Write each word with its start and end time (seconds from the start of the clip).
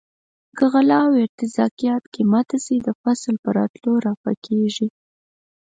که 0.57 0.65
غله 0.73 0.97
او 1.07 1.11
ارتزاقیات 1.23 2.03
قیمته 2.15 2.57
شي 2.65 2.75
د 2.81 2.89
فصل 3.01 3.35
په 3.43 3.49
راتلو 3.57 3.91
رفع 4.07 4.33
کیږي. 4.45 4.87